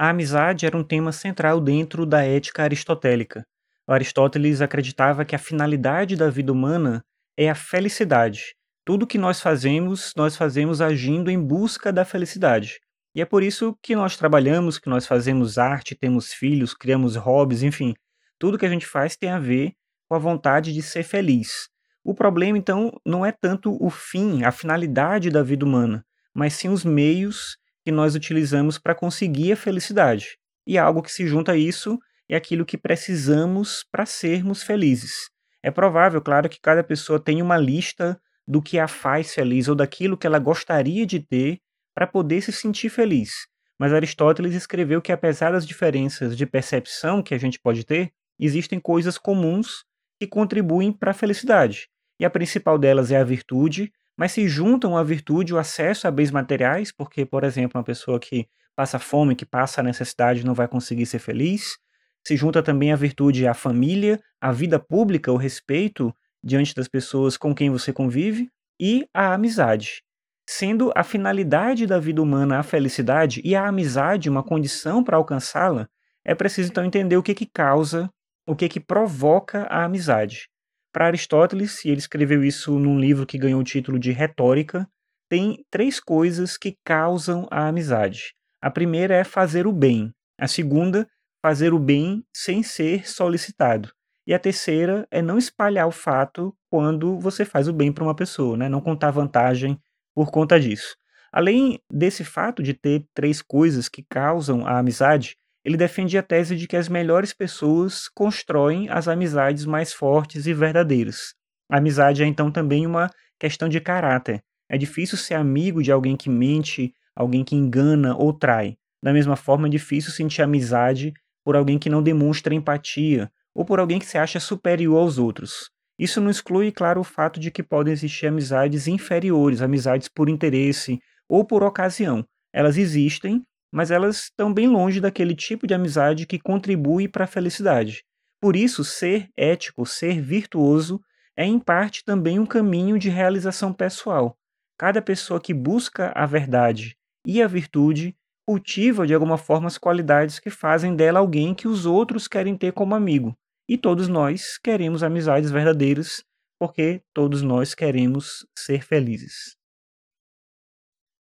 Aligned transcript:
A 0.00 0.10
amizade 0.10 0.64
era 0.64 0.76
um 0.76 0.84
tema 0.84 1.10
central 1.10 1.60
dentro 1.60 2.06
da 2.06 2.22
ética 2.24 2.62
aristotélica. 2.62 3.44
Aristóteles 3.84 4.60
acreditava 4.60 5.24
que 5.24 5.34
a 5.34 5.40
finalidade 5.40 6.14
da 6.14 6.30
vida 6.30 6.52
humana 6.52 7.02
é 7.36 7.50
a 7.50 7.54
felicidade. 7.56 8.54
Tudo 8.84 9.08
que 9.08 9.18
nós 9.18 9.40
fazemos, 9.40 10.12
nós 10.16 10.36
fazemos 10.36 10.80
agindo 10.80 11.28
em 11.32 11.42
busca 11.42 11.92
da 11.92 12.04
felicidade. 12.04 12.78
E 13.12 13.20
é 13.20 13.24
por 13.24 13.42
isso 13.42 13.76
que 13.82 13.96
nós 13.96 14.16
trabalhamos, 14.16 14.78
que 14.78 14.88
nós 14.88 15.04
fazemos 15.04 15.58
arte, 15.58 15.96
temos 15.96 16.32
filhos, 16.32 16.74
criamos 16.74 17.16
hobbies, 17.16 17.64
enfim. 17.64 17.92
Tudo 18.38 18.56
que 18.56 18.66
a 18.66 18.70
gente 18.70 18.86
faz 18.86 19.16
tem 19.16 19.30
a 19.30 19.40
ver 19.40 19.72
com 20.08 20.14
a 20.14 20.18
vontade 20.18 20.72
de 20.72 20.80
ser 20.80 21.02
feliz. 21.02 21.68
O 22.04 22.14
problema, 22.14 22.56
então, 22.56 22.92
não 23.04 23.26
é 23.26 23.32
tanto 23.32 23.76
o 23.84 23.90
fim, 23.90 24.44
a 24.44 24.52
finalidade 24.52 25.28
da 25.28 25.42
vida 25.42 25.64
humana, 25.64 26.04
mas 26.32 26.52
sim 26.52 26.68
os 26.68 26.84
meios 26.84 27.58
que 27.88 27.92
nós 27.92 28.14
utilizamos 28.14 28.76
para 28.76 28.94
conseguir 28.94 29.52
a 29.52 29.56
felicidade. 29.56 30.36
E 30.66 30.76
algo 30.76 31.02
que 31.02 31.10
se 31.10 31.26
junta 31.26 31.52
a 31.52 31.56
isso 31.56 31.98
é 32.28 32.36
aquilo 32.36 32.66
que 32.66 32.76
precisamos 32.76 33.82
para 33.90 34.04
sermos 34.04 34.62
felizes. 34.62 35.30
É 35.62 35.70
provável, 35.70 36.20
claro, 36.20 36.50
que 36.50 36.60
cada 36.60 36.84
pessoa 36.84 37.18
tenha 37.18 37.42
uma 37.42 37.56
lista 37.56 38.20
do 38.46 38.60
que 38.60 38.78
a 38.78 38.86
faz 38.86 39.32
feliz 39.32 39.68
ou 39.68 39.74
daquilo 39.74 40.18
que 40.18 40.26
ela 40.26 40.38
gostaria 40.38 41.06
de 41.06 41.18
ter 41.18 41.60
para 41.94 42.06
poder 42.06 42.42
se 42.42 42.52
sentir 42.52 42.90
feliz. 42.90 43.30
Mas 43.78 43.94
Aristóteles 43.94 44.54
escreveu 44.54 45.00
que, 45.00 45.10
apesar 45.10 45.52
das 45.52 45.66
diferenças 45.66 46.36
de 46.36 46.44
percepção 46.44 47.22
que 47.22 47.32
a 47.32 47.38
gente 47.38 47.58
pode 47.58 47.86
ter, 47.86 48.10
existem 48.38 48.78
coisas 48.78 49.16
comuns 49.16 49.82
que 50.20 50.26
contribuem 50.26 50.92
para 50.92 51.12
a 51.12 51.14
felicidade. 51.14 51.88
E 52.20 52.26
a 52.26 52.28
principal 52.28 52.78
delas 52.78 53.10
é 53.10 53.16
a 53.16 53.24
virtude, 53.24 53.90
mas 54.18 54.32
se 54.32 54.48
juntam 54.48 54.96
à 54.96 55.04
virtude 55.04 55.54
o 55.54 55.58
acesso 55.58 56.08
a 56.08 56.10
bens 56.10 56.32
materiais, 56.32 56.90
porque, 56.90 57.24
por 57.24 57.44
exemplo, 57.44 57.78
uma 57.78 57.84
pessoa 57.84 58.18
que 58.18 58.48
passa 58.74 58.98
fome, 58.98 59.36
que 59.36 59.46
passa 59.46 59.80
necessidade, 59.80 60.44
não 60.44 60.54
vai 60.54 60.66
conseguir 60.66 61.06
ser 61.06 61.20
feliz. 61.20 61.78
Se 62.26 62.36
junta 62.36 62.60
também 62.60 62.92
a 62.92 62.96
virtude 62.96 63.46
à 63.46 63.54
família, 63.54 64.20
à 64.40 64.50
vida 64.50 64.78
pública, 64.80 65.32
o 65.32 65.36
respeito 65.36 66.12
diante 66.42 66.74
das 66.74 66.88
pessoas 66.88 67.36
com 67.36 67.54
quem 67.54 67.70
você 67.70 67.92
convive 67.92 68.50
e 68.80 69.08
a 69.14 69.34
amizade. 69.34 70.02
Sendo 70.50 70.92
a 70.96 71.04
finalidade 71.04 71.86
da 71.86 72.00
vida 72.00 72.20
humana 72.20 72.58
a 72.58 72.62
felicidade 72.64 73.40
e 73.44 73.54
a 73.54 73.68
amizade 73.68 74.28
uma 74.28 74.42
condição 74.42 75.04
para 75.04 75.16
alcançá-la, 75.16 75.88
é 76.24 76.34
preciso 76.34 76.70
então 76.70 76.84
entender 76.84 77.16
o 77.16 77.22
que 77.22 77.34
que 77.34 77.46
causa, 77.46 78.10
o 78.46 78.56
que 78.56 78.68
que 78.68 78.80
provoca 78.80 79.62
a 79.64 79.84
amizade. 79.84 80.48
Para 80.92 81.06
Aristóteles, 81.06 81.84
e 81.84 81.90
ele 81.90 81.98
escreveu 81.98 82.42
isso 82.42 82.78
num 82.78 82.98
livro 82.98 83.26
que 83.26 83.38
ganhou 83.38 83.60
o 83.60 83.64
título 83.64 83.98
de 83.98 84.10
Retórica, 84.10 84.88
tem 85.28 85.64
três 85.70 86.00
coisas 86.00 86.56
que 86.56 86.76
causam 86.84 87.46
a 87.50 87.68
amizade. 87.68 88.34
A 88.60 88.70
primeira 88.70 89.14
é 89.14 89.24
fazer 89.24 89.66
o 89.66 89.72
bem. 89.72 90.12
A 90.40 90.48
segunda, 90.48 91.06
fazer 91.44 91.72
o 91.72 91.78
bem 91.78 92.24
sem 92.34 92.62
ser 92.62 93.08
solicitado. 93.08 93.90
E 94.26 94.34
a 94.34 94.38
terceira 94.38 95.06
é 95.10 95.22
não 95.22 95.38
espalhar 95.38 95.86
o 95.86 95.92
fato 95.92 96.54
quando 96.70 97.18
você 97.18 97.44
faz 97.44 97.68
o 97.68 97.72
bem 97.72 97.92
para 97.92 98.04
uma 98.04 98.14
pessoa, 98.14 98.56
né? 98.56 98.68
não 98.68 98.80
contar 98.80 99.10
vantagem 99.10 99.78
por 100.14 100.30
conta 100.30 100.60
disso. 100.60 100.96
Além 101.32 101.80
desse 101.90 102.24
fato 102.24 102.62
de 102.62 102.74
ter 102.74 103.06
três 103.14 103.40
coisas 103.40 103.88
que 103.88 104.02
causam 104.02 104.66
a 104.66 104.78
amizade, 104.78 105.36
ele 105.64 105.76
defende 105.76 106.16
a 106.16 106.22
tese 106.22 106.56
de 106.56 106.66
que 106.66 106.76
as 106.76 106.88
melhores 106.88 107.32
pessoas 107.32 108.08
constroem 108.08 108.88
as 108.88 109.08
amizades 109.08 109.64
mais 109.64 109.92
fortes 109.92 110.46
e 110.46 110.54
verdadeiras. 110.54 111.34
A 111.70 111.78
amizade 111.78 112.22
é 112.22 112.26
então 112.26 112.50
também 112.50 112.86
uma 112.86 113.10
questão 113.38 113.68
de 113.68 113.80
caráter. 113.80 114.42
É 114.70 114.78
difícil 114.78 115.18
ser 115.18 115.34
amigo 115.34 115.82
de 115.82 115.92
alguém 115.92 116.16
que 116.16 116.30
mente, 116.30 116.92
alguém 117.14 117.44
que 117.44 117.56
engana 117.56 118.16
ou 118.16 118.32
trai. 118.32 118.76
Da 119.02 119.12
mesma 119.12 119.36
forma, 119.36 119.66
é 119.66 119.70
difícil 119.70 120.12
sentir 120.12 120.42
amizade 120.42 121.12
por 121.44 121.56
alguém 121.56 121.78
que 121.78 121.90
não 121.90 122.02
demonstra 122.02 122.54
empatia 122.54 123.30
ou 123.54 123.64
por 123.64 123.80
alguém 123.80 123.98
que 123.98 124.06
se 124.06 124.18
acha 124.18 124.40
superior 124.40 124.98
aos 124.98 125.18
outros. 125.18 125.70
Isso 125.98 126.20
não 126.20 126.30
exclui, 126.30 126.70
claro, 126.70 127.00
o 127.00 127.04
fato 127.04 127.40
de 127.40 127.50
que 127.50 127.62
podem 127.62 127.92
existir 127.92 128.26
amizades 128.26 128.86
inferiores, 128.86 129.60
amizades 129.60 130.08
por 130.08 130.28
interesse 130.28 130.98
ou 131.28 131.44
por 131.44 131.62
ocasião. 131.62 132.24
Elas 132.52 132.76
existem 132.76 133.42
mas 133.72 133.90
elas 133.90 134.24
estão 134.24 134.52
bem 134.52 134.66
longe 134.66 135.00
daquele 135.00 135.34
tipo 135.34 135.66
de 135.66 135.74
amizade 135.74 136.26
que 136.26 136.38
contribui 136.38 137.08
para 137.08 137.24
a 137.24 137.28
felicidade. 137.28 138.04
Por 138.40 138.56
isso, 138.56 138.84
ser 138.84 139.28
ético, 139.36 139.84
ser 139.84 140.20
virtuoso, 140.20 141.00
é 141.36 141.44
em 141.44 141.58
parte 141.58 142.04
também 142.04 142.38
um 142.38 142.46
caminho 142.46 142.98
de 142.98 143.08
realização 143.08 143.72
pessoal. 143.72 144.36
Cada 144.78 145.02
pessoa 145.02 145.40
que 145.40 145.52
busca 145.52 146.12
a 146.14 146.24
verdade 146.24 146.96
e 147.26 147.42
a 147.42 147.46
virtude 147.46 148.16
cultiva 148.46 149.06
de 149.06 149.12
alguma 149.12 149.36
forma 149.36 149.66
as 149.66 149.76
qualidades 149.76 150.38
que 150.38 150.48
fazem 150.48 150.96
dela 150.96 151.18
alguém 151.18 151.54
que 151.54 151.68
os 151.68 151.84
outros 151.84 152.26
querem 152.26 152.56
ter 152.56 152.72
como 152.72 152.94
amigo. 152.94 153.36
E 153.68 153.76
todos 153.76 154.08
nós 154.08 154.56
queremos 154.56 155.02
amizades 155.02 155.50
verdadeiras, 155.50 156.24
porque 156.58 157.02
todos 157.12 157.42
nós 157.42 157.74
queremos 157.74 158.46
ser 158.58 158.82
felizes. 158.82 159.57